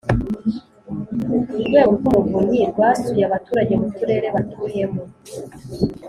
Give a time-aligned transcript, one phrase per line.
[1.59, 5.01] urwego rw’umuvunyi rwasuye abaturage mu turere batuyemo